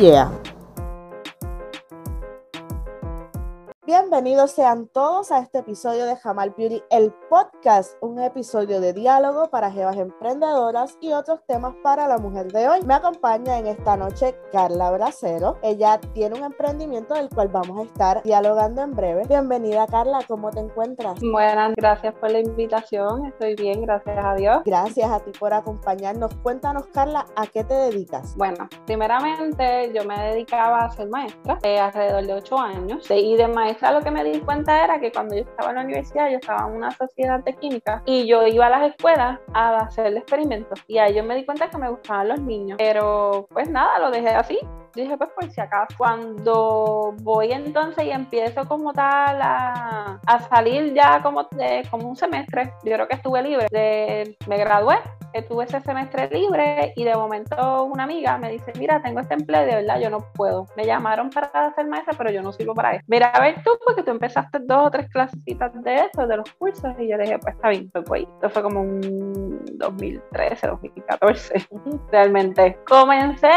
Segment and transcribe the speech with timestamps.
[3.90, 9.50] Bienvenidos sean todos a este episodio de Jamal Beauty, el podcast, un episodio de diálogo
[9.50, 12.82] para jevas emprendedoras y otros temas para la mujer de hoy.
[12.84, 15.58] Me acompaña en esta noche Carla Bracero.
[15.64, 19.24] Ella tiene un emprendimiento del cual vamos a estar dialogando en breve.
[19.28, 21.20] Bienvenida Carla, ¿cómo te encuentras?
[21.22, 23.26] Buenas, gracias por la invitación.
[23.26, 24.62] Estoy bien, gracias a Dios.
[24.66, 26.36] Gracias a ti por acompañarnos.
[26.44, 28.36] Cuéntanos Carla, ¿a qué te dedicas?
[28.38, 33.48] Bueno, primeramente yo me dedicaba a ser maestra de alrededor de ocho años y de
[33.48, 36.38] maestra lo que me di cuenta era que cuando yo estaba en la universidad, yo
[36.38, 40.80] estaba en una sociedad de química y yo iba a las escuelas a hacer experimentos
[40.88, 42.78] y ahí yo me di cuenta que me gustaban los niños.
[42.78, 44.60] Pero pues nada, lo dejé así.
[44.96, 45.96] Dije, pues por si acaso.
[45.98, 52.74] Cuando voy entonces y empiezo como tal a, salir ya como, de, como un semestre,
[52.84, 55.00] yo creo que estuve libre, me gradué
[55.48, 59.66] tuve ese semestre libre y de momento una amiga me dice, mira, tengo este empleo
[59.66, 60.68] de verdad yo no puedo.
[60.76, 63.06] Me llamaron para hacer maestra, pero yo no sirvo para eso.
[63.08, 66.52] Mira, a ver tú, porque tú empezaste dos o tres clasecitas de eso, de los
[66.54, 68.28] cursos, y yo le dije, pues está bien, pues voy.
[68.36, 71.68] Esto fue como un 2013, 2014.
[72.12, 73.50] Realmente comencé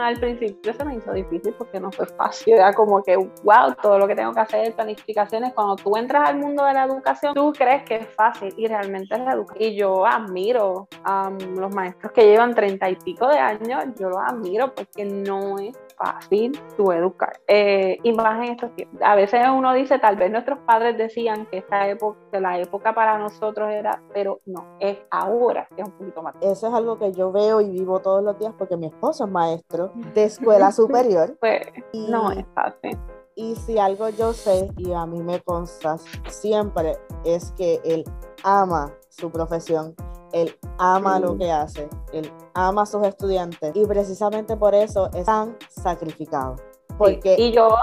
[0.00, 3.98] al principio se me hizo difícil porque no fue fácil, era como que, wow, todo
[3.98, 7.52] lo que tengo que hacer, planificaciones, cuando tú entras al mundo de la educación, tú
[7.52, 9.70] crees que es fácil y realmente es la educación.
[9.70, 14.18] Y yo admiro a los maestros que llevan treinta y pico de años, yo los
[14.18, 17.40] admiro porque no es fácil tu educar.
[17.46, 19.00] Eh, y más en estos tiempos.
[19.02, 22.94] A veces uno dice, tal vez nuestros padres decían que esta época, que la época
[22.94, 26.34] para nosotros era, pero no, es ahora que es un poquito más.
[26.40, 29.30] Eso es algo que yo veo y vivo todos los días porque mi esposo es
[29.30, 31.36] maestro de escuela superior.
[31.40, 31.62] Pues
[31.92, 32.98] no es fácil.
[33.38, 38.02] Y si algo yo sé y a mí me consta siempre es que él
[38.42, 39.94] ama su profesión.
[40.32, 45.24] Él ama lo que hace, él ama a sus estudiantes y precisamente por eso es
[45.24, 46.56] tan sacrificado.
[46.98, 47.36] Porque...
[47.38, 47.74] Y yo,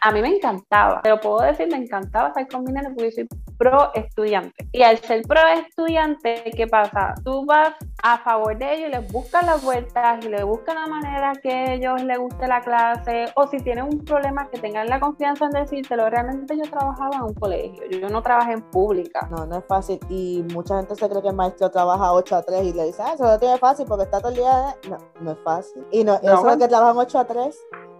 [0.00, 3.10] a mí me encantaba, pero puedo decir, me encantaba estar con mi nene porque yo
[3.12, 4.68] soy pro estudiante.
[4.72, 7.14] Y al ser pro estudiante, ¿qué pasa?
[7.24, 10.86] Tú vas a favor de ellos y les buscas las vueltas y les buscas la
[10.86, 14.88] manera que a ellos les guste la clase o si tienen un problema que tengan
[14.88, 16.08] la confianza en decírtelo.
[16.10, 19.28] Realmente yo trabajaba en un colegio, yo no trabajé en pública.
[19.30, 22.42] No, no es fácil y mucha gente se cree que el maestro trabaja 8 a
[22.42, 24.76] 3 y le dice, ah, eso no tiene fácil porque está todo el día.
[24.88, 25.84] No, no es fácil.
[25.90, 27.58] Y no, eso es que trabajan 8 a 3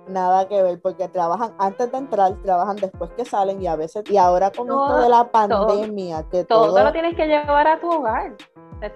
[0.09, 4.09] nada que ver, porque trabajan antes de entrar, trabajan después que salen y a veces,
[4.11, 7.81] y ahora con esto de la pandemia, que todo, todo lo tienes que llevar a
[7.81, 8.35] tu hogar.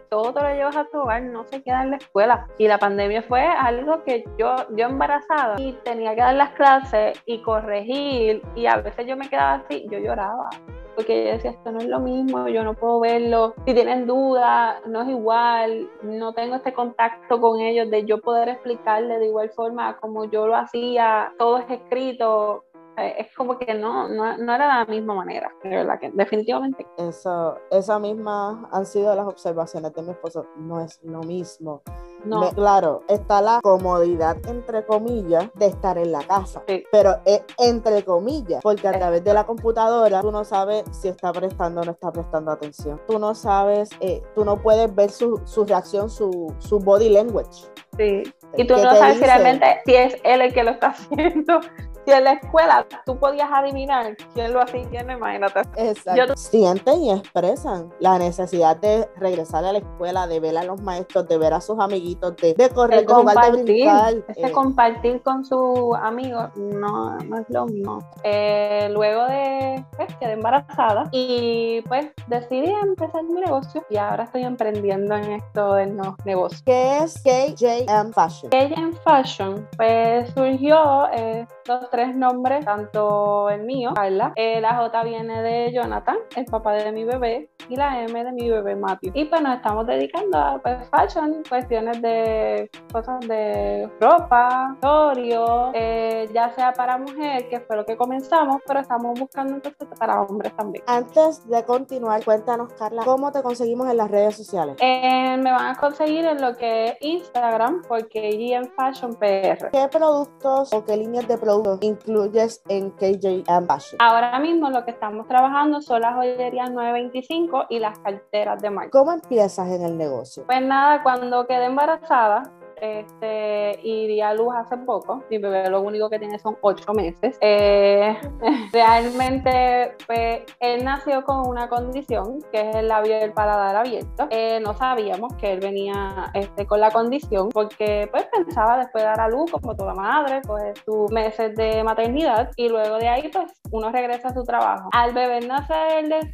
[0.08, 2.48] Todo te lo llevas a tu hogar, no se queda en la escuela.
[2.58, 7.22] Y la pandemia fue algo que yo, yo embarazada y tenía que dar las clases
[7.24, 10.50] y corregir, y a veces yo me quedaba así, yo lloraba
[10.96, 14.76] porque yo decía, esto no es lo mismo, yo no puedo verlo, si tienen dudas,
[14.86, 19.50] no es igual, no tengo este contacto con ellos de yo poder explicarle de igual
[19.50, 22.64] forma como yo lo hacía, todo es escrito,
[22.96, 26.86] es como que no, no, no, era de la misma manera, verdad que definitivamente.
[26.96, 31.82] Eso, esa misma han sido las observaciones de mi esposo, no es lo mismo.
[32.24, 32.50] No.
[32.50, 38.62] claro, está la comodidad, entre comillas, de estar en la casa, pero es entre comillas,
[38.62, 42.10] porque a través de la computadora tú no sabes si está prestando o no está
[42.10, 43.00] prestando atención.
[43.06, 47.68] Tú no sabes, eh, tú no puedes ver su, su reacción, su, su body language.
[47.96, 48.22] Sí.
[48.56, 51.60] Y tú no sabes si realmente si es él el que lo está haciendo
[52.06, 55.62] si en la escuela tú podías adivinar quién lo hacía y quién no, imagínate.
[55.76, 56.36] Exacto.
[56.36, 61.26] Sienten y expresan la necesidad de regresar a la escuela, de ver a los maestros,
[61.26, 64.52] de ver a sus amiguitos, de, de correr, de, compartir, de Ese eh.
[64.52, 67.98] compartir con sus amigos no, no es lo mismo.
[68.22, 74.44] Eh, luego de, pues, quedé embarazada y pues decidí empezar mi negocio y ahora estoy
[74.44, 76.62] emprendiendo en esto de los negocios.
[76.62, 78.50] ¿Qué es KJM Fashion?
[78.50, 85.02] KJM Fashion, pues surgió eh, dos, tres nombres, tanto el mío, Carla, eh, la J
[85.04, 89.12] viene de Jonathan, el papá de mi bebé, y la M de mi bebé Matthew.
[89.14, 96.28] Y pues nos estamos dedicando a pues, fashion, cuestiones de cosas de ropa, historia, eh,
[96.34, 100.54] ya sea para mujer, que fue lo que comenzamos, pero estamos buscando entonces para hombres
[100.54, 100.84] también.
[100.86, 104.76] Antes de continuar, cuéntanos, Carla, ¿cómo te conseguimos en las redes sociales?
[104.80, 109.70] Eh, me van a conseguir en lo que es Instagram, porque en Fashion PR.
[109.72, 113.98] ¿Qué productos o qué líneas de productos incluyes en KJM Fashion?
[114.00, 118.90] Ahora mismo lo que estamos trabajando son las joyerías 925 y las carteras de marca.
[118.90, 120.44] ¿Cómo empiezas en el negocio?
[120.46, 122.42] Pues nada, cuando quedé embarazada,
[122.80, 125.24] este, y di a luz hace poco.
[125.30, 127.38] Mi bebé lo único que tiene son ocho meses.
[127.40, 128.16] Eh,
[128.72, 134.28] realmente, pues, él nació con una condición que es el labio del paladar abierto.
[134.30, 139.08] Eh, no sabíamos que él venía este, con la condición porque pues pensaba después de
[139.08, 143.28] dar a luz, como toda madre, pues sus meses de maternidad y luego de ahí
[143.32, 144.88] pues uno regresa a su trabajo.
[144.92, 146.26] Al bebé nacer de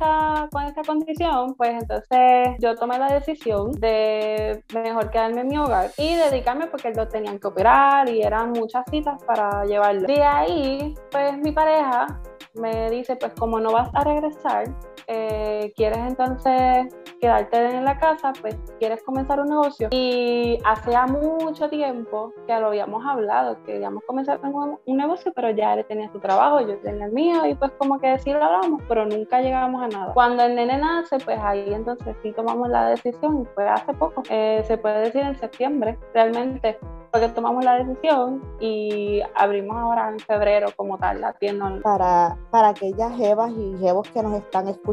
[0.51, 5.91] con esta condición, pues entonces yo tomé la decisión de mejor quedarme en mi hogar
[5.97, 10.07] y de dedicarme porque lo tenían que operar y eran muchas citas para llevarlo.
[10.07, 12.21] De ahí, pues mi pareja
[12.55, 14.65] me dice, pues como no vas a regresar,
[15.07, 19.89] eh, quieres entonces quedarte en la casa, pues quieres comenzar un negocio.
[19.91, 25.51] Y hacía mucho tiempo que lo habíamos hablado, que queríamos comenzar un, un negocio, pero
[25.51, 28.43] ya él tenía su trabajo, yo tenía el mío, y pues como que sí lo
[28.43, 30.13] hablamos, pero nunca llegamos a nada.
[30.13, 34.63] Cuando el nene nace, pues ahí entonces sí tomamos la decisión, fue hace poco, eh,
[34.67, 36.79] se puede decir en septiembre, realmente
[37.13, 41.79] porque tomamos la decisión y abrimos ahora en febrero como tal la tienda.
[41.83, 44.92] Para, para aquellas jevas y jevos que nos están escuchando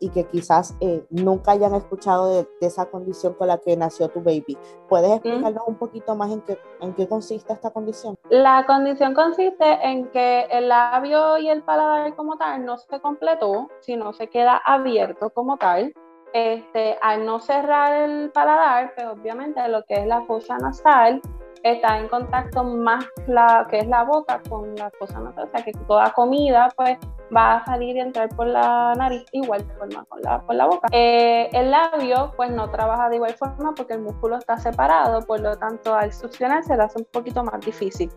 [0.00, 4.20] y que quizás eh, nunca hayan escuchado de, esa condición con la que nació tu
[4.20, 4.58] baby,
[4.88, 8.16] ¿puedes explicarnos un poquito más en qué, en qué consiste esta condición?
[8.30, 13.68] La condición consiste en que el labio y el paladar como tal no se completó,
[13.80, 15.92] sino se queda abierto como tal.
[16.34, 21.22] Este, al no cerrar el paladar, pues obviamente lo que es la fosa nasal
[21.62, 25.64] está en contacto más la que es la boca con la cosa nasal, o sea
[25.64, 26.98] que toda comida pues
[27.34, 30.88] va a salir y entrar por la nariz igual forma con la, por la boca.
[30.92, 35.40] Eh, el labio pues no trabaja de igual forma porque el músculo está separado, por
[35.40, 38.10] lo tanto al succionar se le hace un poquito más difícil.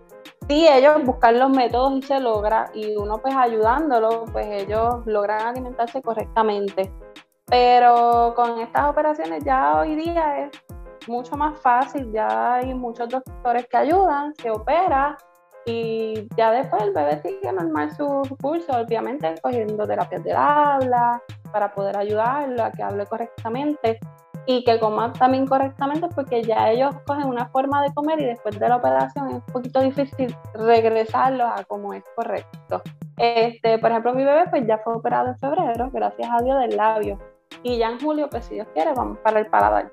[0.48, 5.48] Si ellos buscan los métodos y se logra y uno pues ayudándolo pues ellos logran
[5.48, 6.92] alimentarse correctamente.
[7.46, 10.52] Pero con estas operaciones ya hoy día es
[11.08, 15.18] mucho más fácil, ya hay muchos doctores que ayudan, se opera
[15.66, 21.22] y ya después el bebé sigue normal su curso, obviamente cogiendo terapias del habla
[21.52, 24.00] para poder ayudarlo a que hable correctamente
[24.46, 28.60] y que coma también correctamente porque ya ellos cogen una forma de comer y después
[28.60, 32.82] de la operación es un poquito difícil regresarlos a como es correcto.
[33.18, 36.76] Este, por ejemplo, mi bebé pues ya fue operado en febrero, gracias a Dios del
[36.76, 37.20] labio.
[37.64, 39.92] Y ya en julio, pues si Dios quiere, vamos para el paladar.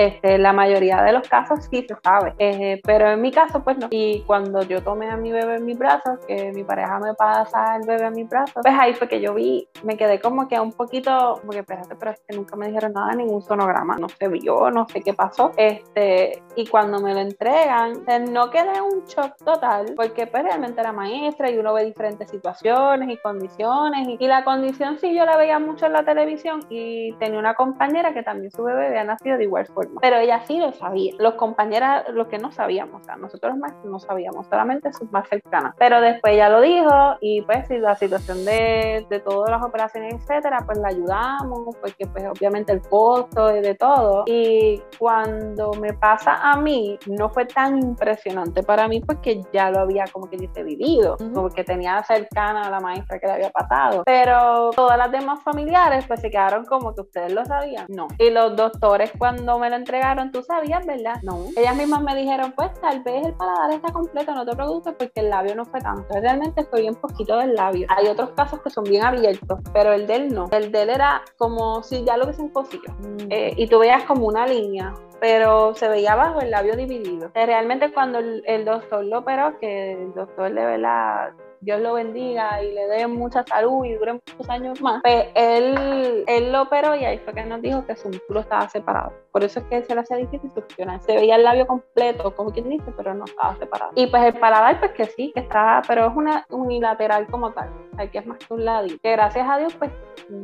[0.00, 3.76] Este, la mayoría de los casos sí se sabe, eh, pero en mi caso pues
[3.76, 3.88] no.
[3.90, 7.76] Y cuando yo tomé a mi bebé en mis brazos, que mi pareja me pasa
[7.76, 10.58] el bebé en mis brazos, pues ahí fue que yo vi, me quedé como que
[10.58, 14.08] un poquito, como que espérate, pero es que nunca me dijeron nada, ningún sonograma, no
[14.08, 15.52] se vio, no sé qué pasó.
[15.58, 20.92] Este, y cuando me lo entregan, no quedé un shock total, porque pues realmente era
[20.92, 24.08] maestra y uno ve diferentes situaciones y condiciones.
[24.08, 27.52] Y, y la condición sí yo la veía mucho en la televisión y tenía una
[27.52, 31.14] compañera que también su bebé había nacido de igual forma pero ella sí lo sabía.
[31.18, 35.28] Los compañeros, lo que no sabíamos, o sea, nosotros más no sabíamos, solamente sus más
[35.28, 35.74] cercanas.
[35.78, 40.58] Pero después ella lo dijo y pues la situación de, de todas las operaciones, etcétera,
[40.66, 44.24] pues la ayudamos, porque pues obviamente el costo y de todo.
[44.26, 49.80] Y cuando me pasa a mí, no fue tan impresionante para mí porque ya lo
[49.80, 54.02] había como que dice vivido, porque tenía cercana a la maestra que le había pasado.
[54.04, 57.86] Pero todas las demás familiares pues se quedaron como que ustedes lo sabían.
[57.88, 58.08] No.
[58.18, 61.20] Y los doctores cuando me lo entregaron, tú sabías, ¿verdad?
[61.22, 61.46] No.
[61.56, 65.20] Ellas mismas me dijeron, pues tal vez el paladar está completo, no te preocupes porque
[65.20, 66.06] el labio no fue tanto.
[66.20, 67.86] Realmente fue bien poquito del labio.
[67.90, 70.48] Hay otros casos que son bien abiertos, pero el del no.
[70.52, 72.92] El del era como si ya lo hubiesen cosido.
[73.00, 73.30] Mm.
[73.30, 77.30] Eh, y tú veías como una línea pero se veía abajo el labio dividido.
[77.34, 82.62] Realmente cuando el, el doctor lo operó, que el doctor de verdad Dios lo bendiga
[82.62, 86.94] y le dé mucha salud y dure muchos años más, pues él, él lo operó
[86.96, 89.12] y ahí fue que nos dijo que su músculo estaba separado.
[89.30, 91.00] Por eso es que se le hacía difícil succionar.
[91.02, 93.92] Se veía el labio completo, como quien dice, pero no estaba separado.
[93.94, 97.68] Y pues el paladar, pues que sí, que estaba, pero es una unilateral como tal,
[97.92, 98.98] o que es más que un ladito.
[99.02, 99.90] Que gracias a Dios, pues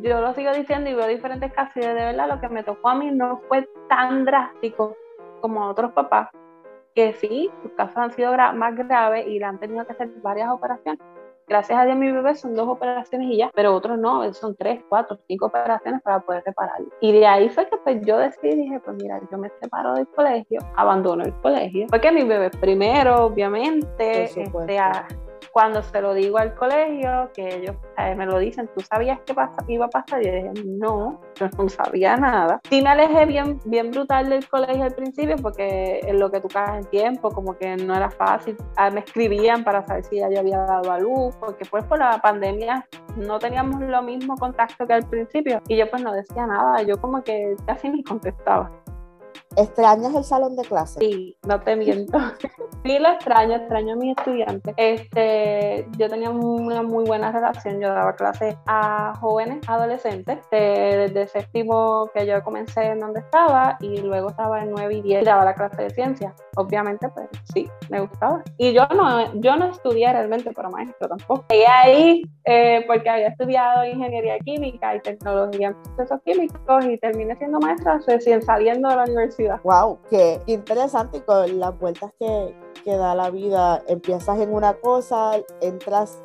[0.03, 2.91] yo lo sigo diciendo y veo diferentes casos y de verdad lo que me tocó
[2.91, 4.97] a mí no fue tan drástico
[5.41, 6.29] como a otros papás
[6.97, 10.49] que sí, sus casos han sido más graves y le han tenido que hacer varias
[10.49, 10.99] operaciones.
[11.47, 14.83] Gracias a Dios mi bebé son dos operaciones y ya, pero otros no, son tres,
[14.89, 16.89] cuatro, cinco operaciones para poder repararlo.
[17.01, 20.09] Y de ahí fue que pues yo decidí, dije, pues mira, yo me separo del
[20.09, 24.51] colegio, abandono el colegio, porque mi bebé primero, obviamente, este,
[25.57, 29.65] cuando se lo digo al colegio, que ellos eh, me lo dicen, ¿tú sabías pasa,
[29.69, 30.21] iba a pasar?
[30.21, 32.61] Y yo dije, no, yo no sabía nada.
[32.69, 36.49] Sí me alejé bien, bien brutal del colegio al principio porque en lo que tú
[36.49, 38.55] cagas en tiempo, como que no era fácil.
[38.77, 42.01] Ah, me escribían para saber si ya yo había dado a luz, porque pues por
[42.01, 42.87] la pandemia
[43.17, 45.63] no teníamos lo mismo contacto que al principio.
[45.69, 48.71] Y yo pues no decía nada, yo como que casi ni contestaba.
[49.57, 50.99] ¿Extrañas el salón de clase?
[51.01, 52.19] Sí, no te miento.
[52.85, 54.75] sí lo extraño, extraño a mis estudiantes.
[54.77, 61.29] Este, yo tenía una muy buena relación, yo daba clases a jóvenes, adolescentes, desde el
[61.29, 65.25] séptimo que yo comencé en donde estaba y luego estaba en 9 y 10 y
[65.25, 66.35] daba la clase de ciencia.
[66.57, 68.43] Obviamente, pues sí, me gustaba.
[68.59, 71.45] Y yo no, yo no estudié realmente para maestro tampoco.
[71.51, 77.37] Y ahí, eh, porque había estudiado ingeniería química y tecnología en procesos químicos y terminé
[77.37, 79.26] siendo maestra recién saliendo de la universidad
[79.63, 82.55] Wow, qué interesante y con las vueltas que,
[82.85, 83.83] que da la vida.
[83.87, 86.19] Empiezas en una cosa, entras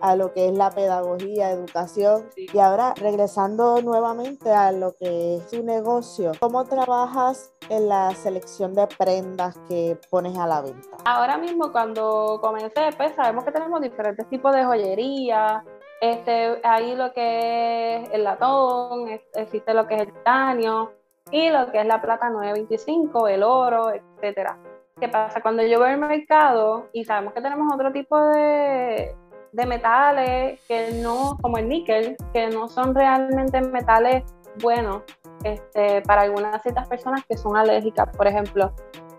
[0.00, 2.28] a lo que es la pedagogía, educación.
[2.36, 8.74] Y ahora regresando nuevamente a lo que es tu negocio, ¿cómo trabajas en la selección
[8.74, 10.96] de prendas que pones a la venta?
[11.04, 15.64] Ahora mismo cuando comencé, pues sabemos que tenemos diferentes tipos de joyería.
[16.00, 20.92] Este, ahí lo que es el latón, existe lo que es el titanio,
[21.30, 24.58] y lo que es la plata 925, el oro, etcétera.
[24.98, 25.40] ¿Qué pasa?
[25.40, 29.14] Cuando yo veo el mercado y sabemos que tenemos otro tipo de,
[29.52, 34.24] de metales que no, como el níquel, que no son realmente metales
[34.62, 35.02] buenos
[35.44, 38.08] este, para algunas ciertas personas que son alérgicas.
[38.16, 38.72] Por ejemplo,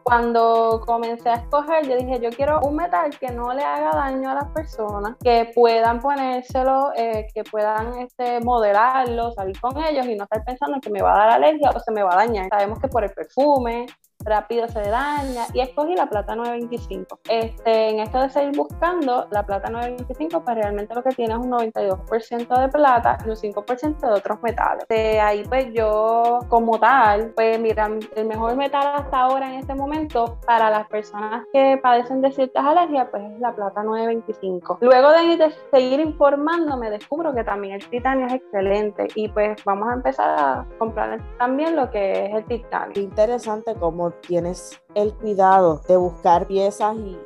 [0.07, 4.31] cuando comencé a escoger, yo dije, yo quiero un metal que no le haga daño
[4.31, 10.15] a las personas, que puedan ponérselo, eh, que puedan este, modelarlo, salir con ellos y
[10.15, 12.47] no estar pensando que me va a dar alergia o se me va a dañar.
[12.47, 13.85] Sabemos que por el perfume,
[14.27, 17.19] rápido se daña y escogí la plata 925.
[17.29, 21.39] Este, en esto de seguir buscando, la plata 925 pues realmente lo que tiene es
[21.39, 24.85] un 92% de plata y un 5% de otros metales.
[24.89, 29.73] De ahí pues yo como tal, pues mira, el mejor metal hasta ahora en este
[29.73, 34.79] momento para las personas que padecen de ciertas alergias pues es la plata 925.
[34.81, 39.89] Luego de, de seguir informándome descubro que también el titanio es excelente y pues vamos
[39.89, 43.01] a empezar a comprar también lo que es el titanio.
[43.01, 47.17] Interesante como tienes el cuidado de buscar piezas y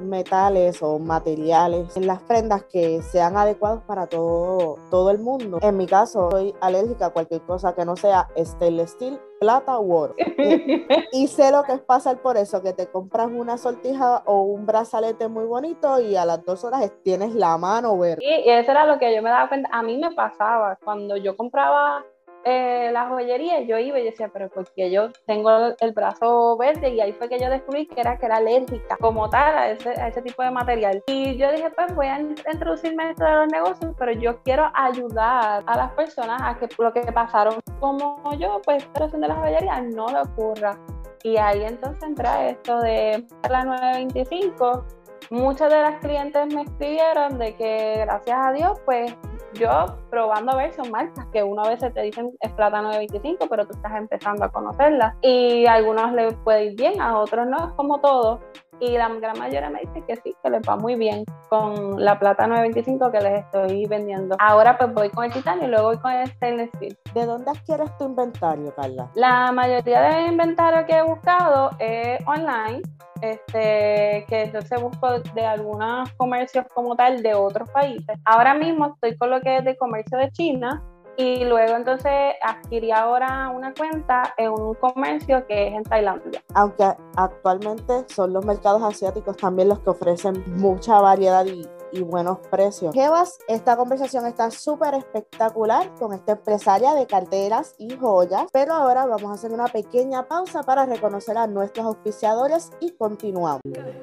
[0.00, 5.58] metales o materiales en las prendas que sean adecuados para todo, todo el mundo.
[5.62, 9.92] En mi caso, soy alérgica a cualquier cosa que no sea stainless steel, plata u
[9.94, 10.14] oro.
[11.12, 14.66] y, sé lo que es pasar por eso, que te compras una sortija o un
[14.66, 18.22] brazalete muy bonito y a las dos horas tienes la mano verde.
[18.24, 19.68] y eso era lo que yo me daba cuenta.
[19.72, 22.04] A mí me pasaba cuando yo compraba
[22.44, 27.00] eh, la joyería, yo iba y decía, pero porque yo tengo el brazo verde y
[27.00, 30.08] ahí fue que yo descubrí que era que era alérgica como tal a ese, a
[30.08, 31.02] ese tipo de material.
[31.06, 35.62] Y yo dije, pues voy a introducirme esto de los negocios, pero yo quiero ayudar
[35.66, 40.08] a las personas a que lo que pasaron como yo, pues de la joyería no
[40.08, 40.78] le ocurra.
[41.22, 44.84] Y ahí entonces entra esto de la 925.
[45.30, 49.14] Muchas de las clientes me escribieron de que gracias a Dios, pues
[49.54, 53.46] yo probando a ver son marcas que uno a veces te dicen es plata 925,
[53.48, 55.14] pero tú estás empezando a conocerlas.
[55.22, 58.40] Y a algunos les puede ir bien, a otros no, es como todo.
[58.80, 62.18] Y la gran mayoría me dice que sí, que les va muy bien con la
[62.18, 64.36] plata 925 que les estoy vendiendo.
[64.38, 66.98] Ahora pues voy con el titanio y luego voy con el stainless steel.
[67.14, 69.10] ¿De dónde adquieres tu inventario, Carla?
[69.14, 72.82] La mayoría del inventario que he buscado es online
[73.20, 78.18] este, que entonces busco de algunos comercios como tal de otros países.
[78.24, 80.82] Ahora mismo estoy con lo que es de comercio de China
[81.16, 86.42] y luego entonces adquirí ahora una cuenta en un comercio que es en Tailandia.
[86.54, 86.84] Aunque
[87.16, 92.92] actualmente son los mercados asiáticos también los que ofrecen mucha variedad y y buenos precios.
[92.92, 99.06] Jebas, esta conversación está súper espectacular con esta empresaria de carteras y joyas, pero ahora
[99.06, 103.60] vamos a hacer una pequeña pausa para reconocer a nuestros auspiciadores y continuamos.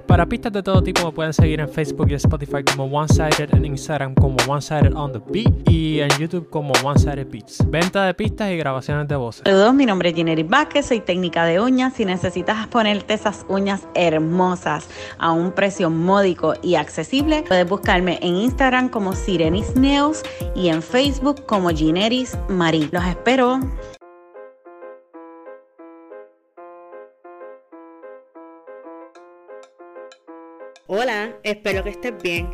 [0.07, 3.53] Para pistas de todo tipo me pueden seguir en Facebook y Spotify como One Sided,
[3.53, 7.69] en Instagram como One Sided on the Beat y en YouTube como One Sided Beats.
[7.69, 9.43] Venta de pistas y grabaciones de voces.
[9.45, 11.93] Saludos, mi nombre es Ginery Vázquez, soy técnica de uñas.
[11.93, 18.19] Si necesitas ponerte esas uñas hermosas a un precio módico y accesible, puedes buscar buscarme
[18.21, 20.21] en Instagram como Sirenis Nails
[20.53, 22.87] y en Facebook como Gineris Marie.
[22.91, 23.59] Los espero.
[30.85, 32.53] Hola, espero que estés bien.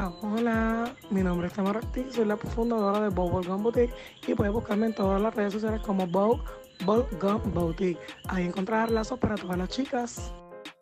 [0.00, 3.92] Hola, mi nombre es Tamara Ortiz, soy la fundadora de Bubblegum Boutique
[4.28, 7.98] y puedes buscarme en todas las redes sociales como Bubblegum Boutique.
[8.28, 10.32] Ahí encontrarás lazos para todas las chicas.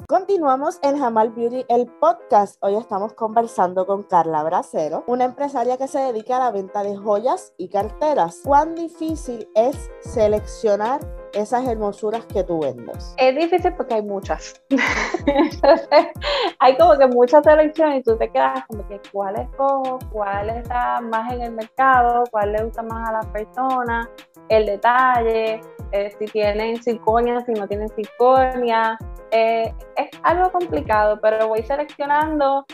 [0.08, 2.62] Continuamos en Jamal Beauty, el podcast.
[2.62, 6.96] Hoy estamos conversando con Carla Bracero, una empresaria que se dedica a la venta de
[6.96, 8.40] joyas y carteras.
[8.44, 11.00] ¿Cuán difícil es seleccionar
[11.32, 13.16] esas hermosuras que tú vendes?
[13.16, 14.62] Es difícil porque hay muchas.
[16.60, 21.00] hay como que muchas selecciones y tú te quedas como que cuál escojo, cuál está
[21.00, 24.08] más en el mercado, cuál le gusta más a las personas,
[24.50, 25.60] el detalle,
[25.90, 28.96] eh, si tienen circonia, si no tienen circonia.
[29.30, 32.64] Eh, es algo complicado, pero voy seleccionando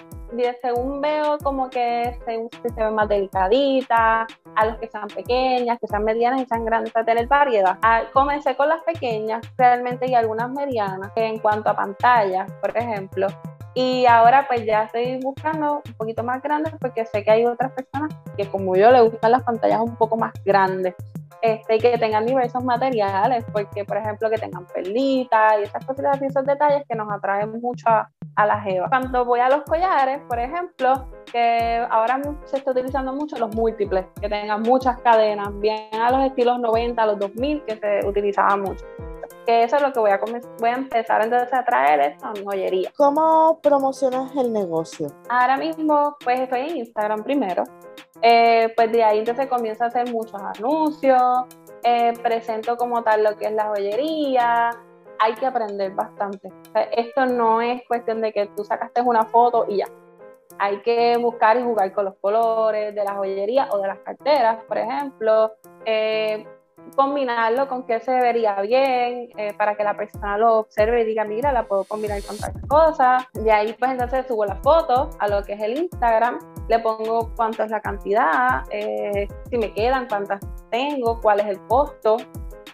[0.60, 5.86] según veo como que se, se ven más delicaditas, a los que sean pequeñas, que
[5.86, 7.78] sean medianas y sean grandes, a tener variedad.
[7.82, 13.26] Ah, comencé con las pequeñas realmente y algunas medianas en cuanto a pantalla, por ejemplo.
[13.74, 17.72] Y ahora pues ya estoy buscando un poquito más grandes porque sé que hay otras
[17.72, 20.94] personas que como yo le gustan las pantallas un poco más grandes.
[21.40, 26.20] Este, y que tengan diversos materiales, porque por ejemplo que tengan perlitas y esas cositas
[26.20, 28.88] y esos detalles que nos atraen mucho a, a la jeva.
[28.88, 34.06] Cuando voy a los collares, por ejemplo, que ahora se está utilizando mucho los múltiples,
[34.20, 38.56] que tengan muchas cadenas, bien a los estilos 90, a los 2000, que se utilizaba
[38.56, 38.84] mucho.
[39.46, 40.20] Que eso es lo que voy a,
[40.60, 42.92] voy a empezar entonces a traer esto a mi joyería.
[42.96, 45.08] ¿Cómo promocionas el negocio?
[45.28, 47.64] Ahora mismo, pues estoy en Instagram primero.
[48.22, 51.20] Eh, pues de ahí entonces comienzo a hacer muchos anuncios,
[51.82, 54.70] eh, presento como tal lo que es la joyería,
[55.18, 56.50] hay que aprender bastante.
[56.92, 59.86] esto no es cuestión de que tú sacaste una foto y ya.
[60.58, 64.62] Hay que buscar y jugar con los colores de la joyería o de las carteras,
[64.64, 65.52] por ejemplo.
[65.84, 66.46] Eh,
[66.94, 71.24] combinarlo con qué se vería bien eh, para que la persona lo observe y diga,
[71.24, 73.28] mira, la puedo combinar con tal cosa.
[73.32, 77.32] De ahí pues entonces subo la foto a lo que es el Instagram, le pongo
[77.34, 82.16] cuánto es la cantidad, eh, si me quedan, cuántas tengo, cuál es el costo,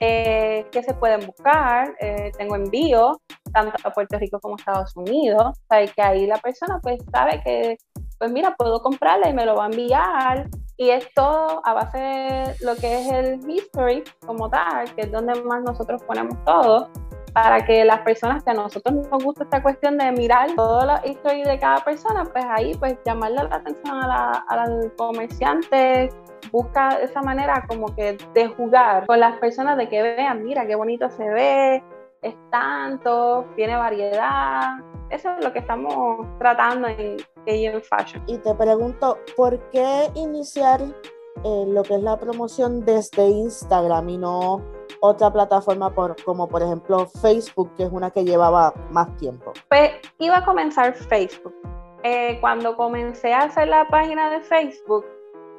[0.00, 1.94] eh, qué se pueden buscar,
[2.37, 3.20] tengo envío
[3.52, 7.40] tanto a Puerto Rico como a Estados Unidos, o que ahí la persona pues sabe
[7.44, 7.78] que,
[8.18, 11.98] pues mira, puedo comprarla y me lo va a enviar y es todo a base
[11.98, 16.88] de lo que es el history como tal, que es donde más nosotros ponemos todo,
[17.32, 21.02] para que las personas que a nosotros nos gusta esta cuestión de mirar todo la
[21.04, 26.10] history de cada persona, pues ahí pues llamarle la atención al comerciante,
[26.52, 30.76] busca esa manera como que de jugar con las personas de que vean, mira qué
[30.76, 31.82] bonito se ve,
[32.22, 34.78] es tanto, tiene variedad.
[35.11, 37.16] Eso es lo que estamos tratando en
[37.47, 38.23] AM Fashion.
[38.27, 44.18] Y te pregunto, ¿por qué iniciar eh, lo que es la promoción desde Instagram y
[44.18, 44.62] no
[45.01, 49.53] otra plataforma por, como por ejemplo Facebook, que es una que llevaba más tiempo?
[49.68, 51.55] Pues iba a comenzar Facebook.
[52.03, 55.05] Eh, cuando comencé a hacer la página de Facebook,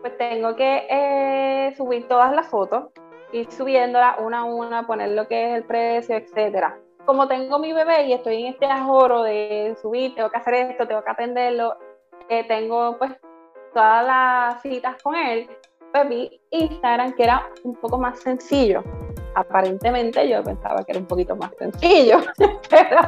[0.01, 2.85] pues tengo que eh, subir todas las fotos
[3.31, 6.79] ir subiéndola una a una, poner lo que es el precio, etcétera.
[7.09, 10.87] Como tengo mi bebé y estoy en este ajoro de subir, tengo que hacer esto,
[10.87, 11.75] tengo que atenderlo,
[12.29, 13.13] eh, tengo pues
[13.73, 15.49] todas las citas con él,
[15.91, 18.83] pues vi Instagram que era un poco más sencillo.
[19.33, 22.19] Aparentemente yo pensaba que era un poquito más sencillo,
[22.69, 23.01] pero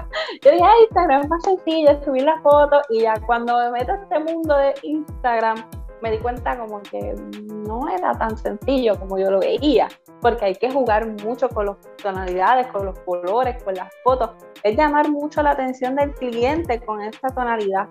[0.44, 3.98] yo dije, Instagram es más sencillo, subir las fotos y ya cuando me meto a
[3.98, 5.58] este mundo de Instagram,
[6.02, 9.88] me di cuenta como que no era tan sencillo como yo lo veía,
[10.22, 14.32] porque hay que jugar mucho con las tonalidades, con los colores, con las fotos.
[14.64, 17.88] Es llamar mucho la atención del cliente con esta tonalidad.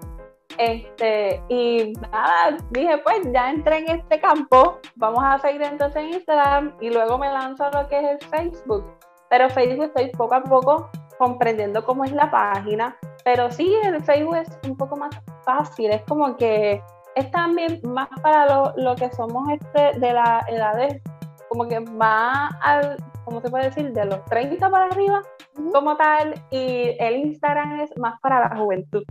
[0.58, 6.14] Este, y nada, dije, pues ya entré en este campo, vamos a seguir entonces en
[6.14, 8.84] Instagram y luego me lanzo a lo que es el Facebook.
[9.30, 14.36] Pero Facebook estoy poco a poco comprendiendo cómo es la página, pero sí, el Facebook
[14.36, 15.10] es un poco más
[15.44, 16.82] fácil, es como que
[17.14, 21.02] es también más para lo, lo que somos este, de la edades,
[21.48, 23.92] como que más al, ¿cómo se puede decir?
[23.92, 25.22] De los 30 para arriba,
[25.72, 29.04] como tal, y el Instagram es más para la juventud,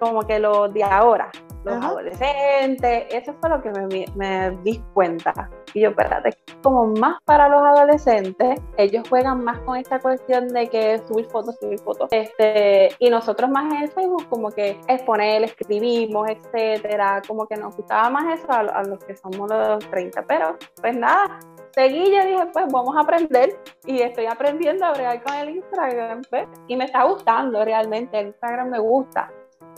[0.00, 1.30] como que los de ahora,
[1.64, 5.50] los adolescentes, eso fue lo que me, me di cuenta.
[5.74, 10.68] Y yo, espérate, como más para los adolescentes, ellos juegan más con esta cuestión de
[10.68, 12.08] que subir fotos, subir fotos.
[12.10, 17.22] Este, y nosotros más en el Facebook, como que exponer, escribimos, etcétera.
[17.26, 20.22] Como que nos gustaba más eso a, los que somos los 30.
[20.26, 21.38] Pero, pues nada,
[21.72, 26.22] seguí y dije, pues vamos a aprender y estoy aprendiendo a bregar con el Instagram
[26.66, 29.30] y me está gustando realmente, el Instagram me gusta.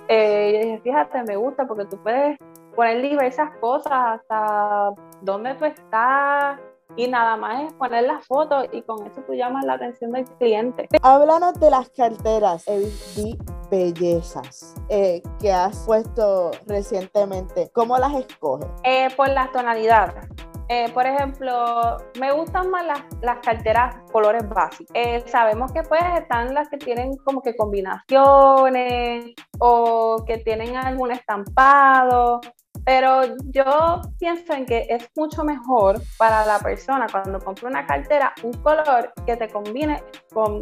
[0.09, 2.39] Eh, y dije, fíjate, me gusta porque tú puedes
[2.75, 6.59] poner diversas cosas hasta dónde tú estás
[6.97, 10.25] y nada más es poner las fotos y con eso tú llamas la atención del
[10.39, 10.89] cliente.
[11.03, 13.39] Háblanos de las carteras LV
[13.71, 17.71] Bellezas eh, que has puesto recientemente.
[17.73, 18.69] ¿Cómo las escoges?
[18.85, 20.27] Eh, por las tonalidades.
[20.75, 24.91] Eh, por ejemplo, me gustan más las, las carteras colores básicos.
[24.95, 31.11] Eh, sabemos que pues están las que tienen como que combinaciones o que tienen algún
[31.13, 32.41] estampado,
[32.85, 38.33] pero yo pienso en que es mucho mejor para la persona cuando compra una cartera
[38.43, 40.61] un color que te combine con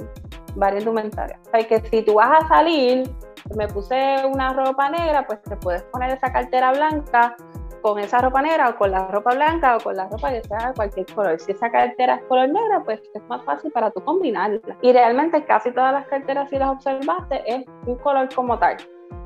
[0.56, 1.40] varias indumentarias.
[1.46, 3.10] O sea, que si tú vas a salir,
[3.56, 7.36] me puse una ropa negra, pues te puedes poner esa cartera blanca
[7.82, 10.68] con esa ropa negra o con la ropa blanca o con la ropa que sea
[10.68, 11.40] de cualquier color.
[11.40, 14.76] Si esa cartera es color negra, pues es más fácil para tú combinarla.
[14.82, 18.76] Y realmente casi todas las carteras, si las observaste, es un color como tal.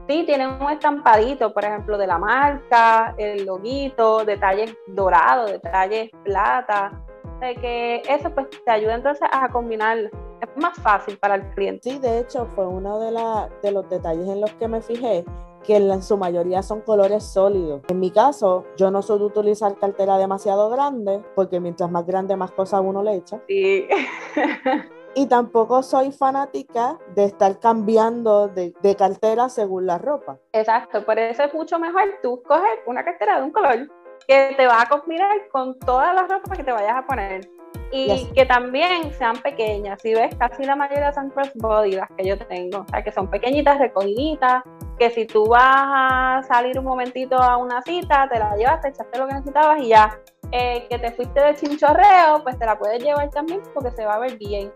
[0.08, 6.92] Sí, tienen un estampadito, por ejemplo, de la marca, el loguito, detalles dorados, detalles plata.
[7.40, 10.10] De que eso pues te ayuda entonces a combinarla.
[10.40, 11.90] Es más fácil para el cliente.
[11.90, 15.24] Sí, de hecho fue uno de, la, de los detalles en los que me fijé
[15.64, 17.80] que en su mayoría son colores sólidos.
[17.88, 22.52] En mi caso, yo no de utilizar cartera demasiado grande, porque mientras más grande, más
[22.52, 23.40] cosas uno le echa.
[23.48, 23.88] Sí.
[25.14, 30.38] y tampoco soy fanática de estar cambiando de, de, cartera según la ropa.
[30.52, 33.88] Exacto, por eso es mucho mejor tú coger una cartera de un color
[34.26, 37.48] que te va a combinar con todas las ropas que te vayas a poner.
[37.92, 40.00] Y que también sean pequeñas.
[40.02, 42.80] Si ves, casi la mayoría son crossbody las que yo tengo.
[42.80, 44.64] O sea, que son pequeñitas, recogiditas,
[44.98, 48.88] que si tú vas a salir un momentito a una cita, te la llevas, te
[48.88, 50.18] echaste lo que necesitabas y ya.
[50.56, 54.14] Eh, que te fuiste de chinchorreo, pues te la puedes llevar también porque se va
[54.14, 54.72] a ver bien.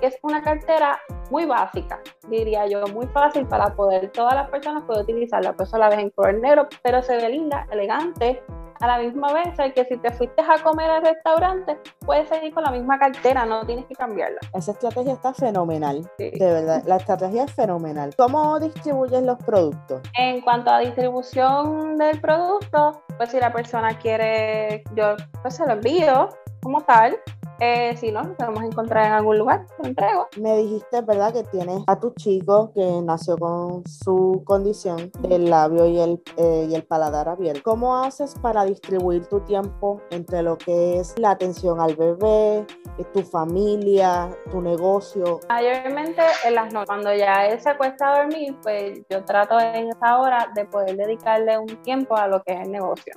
[0.00, 1.00] es una cartera
[1.32, 5.52] muy básica, diría yo, muy fácil para poder, todas las personas pueden utilizarla.
[5.54, 8.40] Pues eso la ves en color negro, pero se ve linda, elegante
[8.80, 12.64] a la misma vez, que si te fuiste a comer al restaurante, puedes seguir con
[12.64, 14.38] la misma cartera, no tienes que cambiarla.
[14.54, 18.14] Esa estrategia está fenomenal, de verdad, la estrategia es fenomenal.
[18.16, 20.00] ¿Cómo distribuyes los productos?
[20.18, 25.72] En cuanto a distribución del producto, pues si la persona quiere, yo pues se lo
[25.72, 26.28] envío
[26.62, 27.16] como tal,
[27.60, 30.28] eh, si no, nos podemos encontrar en algún lugar, lo entrego.
[30.40, 35.86] Me dijiste, ¿verdad?, que tienes a tu chico que nació con su condición del labio
[35.86, 37.62] y el, eh, y el paladar abierto.
[37.64, 42.66] ¿Cómo haces para distribuir tu tiempo entre lo que es la atención al bebé,
[42.98, 45.40] eh, tu familia, tu negocio?
[45.48, 49.88] Mayormente en las noches, cuando ya él se acuesta a dormir, pues yo trato en
[49.88, 53.14] esa hora de poder dedicarle un tiempo a lo que es el negocio.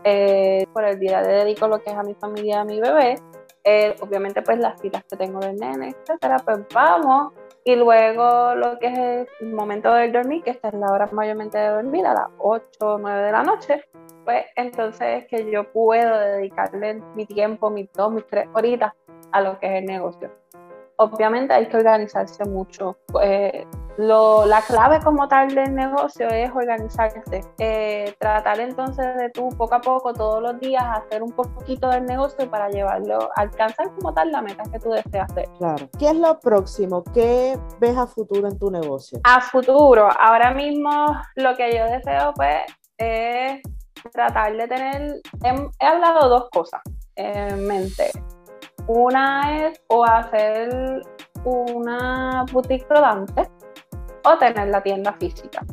[0.74, 3.16] por el día le dedico lo que es a mi familia y a mi bebé
[3.64, 7.34] eh, obviamente pues las citas que tengo del nene, etcétera, pues vamos.
[7.64, 11.58] Y luego lo que es el momento del dormir, que esta es la hora mayormente
[11.58, 13.84] de dormir, a las 8 o 9 de la noche,
[14.24, 18.94] pues entonces es que yo puedo dedicarle mi tiempo, mis dos, mis tres horitas
[19.32, 20.32] a lo que es el negocio
[21.00, 22.98] obviamente hay que organizarse mucho.
[23.22, 23.66] Eh,
[23.98, 29.82] la clave como tal del negocio es organizarse, eh, tratar entonces de tú poco a
[29.82, 34.42] poco, todos los días, hacer un poquito del negocio para llevarlo, alcanzar como tal la
[34.42, 35.50] meta que tú deseas hacer.
[35.58, 35.90] Claro.
[35.98, 37.04] ¿Qué es lo próximo?
[37.14, 39.20] ¿Qué ves a futuro en tu negocio?
[39.24, 40.90] A futuro, ahora mismo
[41.36, 42.62] lo que yo deseo pues
[42.98, 43.62] es
[44.14, 46.82] tratar de tener, he hablado dos cosas
[47.16, 48.12] en mente
[48.90, 51.04] una es o hacer
[51.46, 53.48] una boutique rodante
[54.26, 55.64] o tener la tienda física.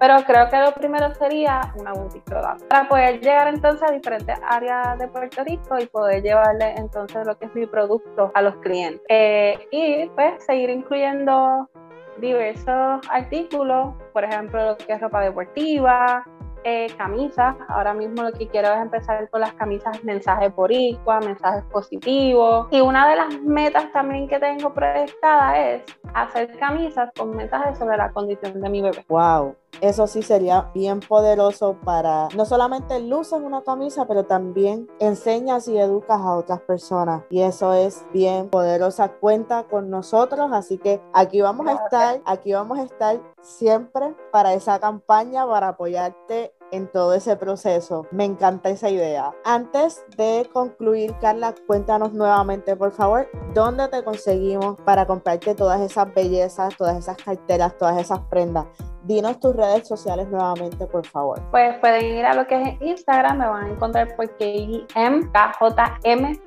[0.00, 2.66] Pero creo que lo primero sería una boutique rodante.
[2.66, 7.38] Para poder llegar entonces a diferentes áreas de Puerto Rico y poder llevarle entonces lo
[7.38, 9.00] que es mi producto a los clientes.
[9.08, 11.70] Eh, y pues seguir incluyendo
[12.18, 16.24] diversos artículos, por ejemplo, lo que es ropa deportiva,
[16.64, 17.56] eh, camisas.
[17.68, 22.68] Ahora mismo lo que quiero es empezar con las camisas mensajes por igual, mensajes positivos.
[22.70, 25.82] Y una de las metas también que tengo proyectada es
[26.14, 29.04] hacer camisas con mensajes sobre la condición de mi bebé.
[29.08, 35.68] Wow, eso sí sería bien poderoso para no solamente luces una camisa, pero también enseñas
[35.68, 37.24] y educas a otras personas.
[37.30, 39.08] Y eso es bien poderosa.
[39.08, 44.54] Cuenta con nosotros, así que aquí vamos a estar, aquí vamos a estar siempre para
[44.54, 48.06] esa campaña, para apoyarte en todo ese proceso.
[48.10, 49.34] Me encanta esa idea.
[49.44, 56.12] Antes de concluir, Carla, cuéntanos nuevamente, por favor, dónde te conseguimos para comprarte todas esas
[56.12, 58.66] bellezas, todas esas carteras, todas esas prendas.
[59.04, 61.40] Dinos tus redes sociales nuevamente, por favor.
[61.50, 65.30] Pues pueden ir a lo que es Instagram, me van a encontrar por KJM,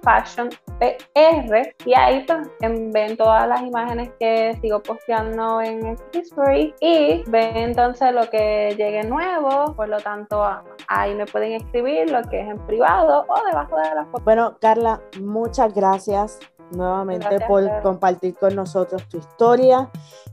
[0.04, 6.74] Fashion PR, y ahí pues ven todas las imágenes que sigo posteando en el history
[6.80, 10.44] y ven entonces lo que llegue nuevo, por lo tanto
[10.88, 14.24] ahí me pueden escribir lo que es en privado o debajo de la foto.
[14.24, 16.40] Bueno, Carla, muchas gracias
[16.72, 19.90] nuevamente por compartir con nosotros tu historia.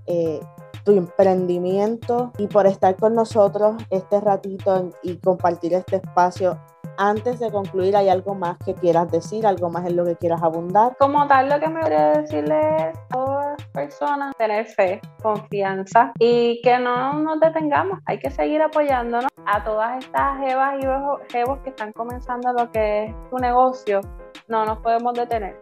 [0.06, 0.40] Eh,
[0.84, 6.58] tu emprendimiento y por estar con nosotros este ratito y compartir este espacio.
[6.96, 9.46] Antes de concluir, ¿hay algo más que quieras decir?
[9.46, 10.96] ¿Algo más en lo que quieras abundar?
[10.98, 16.60] Como tal, lo que me gustaría decirle a todas las personas, tener fe, confianza y
[16.62, 17.98] que no nos detengamos.
[18.06, 23.06] Hay que seguir apoyándonos a todas estas jevas y jevos que están comenzando lo que
[23.06, 24.00] es su negocio.
[24.46, 25.58] No nos podemos detener.